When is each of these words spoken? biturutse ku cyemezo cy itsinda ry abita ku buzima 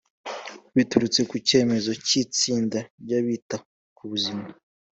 biturutse 0.75 1.21
ku 1.29 1.35
cyemezo 1.47 1.91
cy 2.05 2.13
itsinda 2.23 2.79
ry 3.01 3.11
abita 3.19 3.57
ku 3.95 4.03
buzima 4.11 4.45